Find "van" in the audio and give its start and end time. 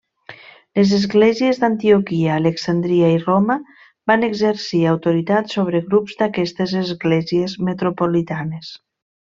4.13-4.27